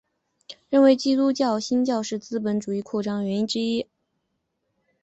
[0.71, 3.85] 认为基督新教是资本主义扩展原因之一。